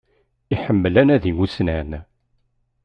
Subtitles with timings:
[0.53, 1.91] Iḥemmel anadi ussnan